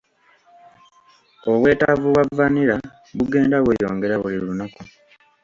Obwetaavu 1.51 2.05
bwa 2.13 2.23
vanilla 2.37 2.75
bugenda 3.17 3.57
bweyongera 3.65 4.15
buli 4.21 4.37
lunaku. 4.45 4.81